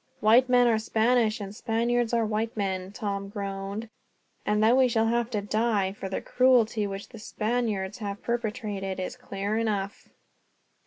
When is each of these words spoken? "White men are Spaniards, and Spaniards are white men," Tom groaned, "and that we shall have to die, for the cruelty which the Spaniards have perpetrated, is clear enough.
"White 0.19 0.49
men 0.49 0.65
are 0.67 0.79
Spaniards, 0.79 1.39
and 1.39 1.55
Spaniards 1.55 2.11
are 2.11 2.25
white 2.25 2.57
men," 2.57 2.91
Tom 2.91 3.29
groaned, 3.29 3.87
"and 4.47 4.63
that 4.63 4.75
we 4.75 4.87
shall 4.87 5.05
have 5.05 5.29
to 5.29 5.41
die, 5.43 5.91
for 5.93 6.09
the 6.09 6.21
cruelty 6.21 6.87
which 6.87 7.09
the 7.09 7.19
Spaniards 7.19 7.99
have 7.99 8.23
perpetrated, 8.23 8.99
is 8.99 9.15
clear 9.15 9.59
enough. 9.59 10.09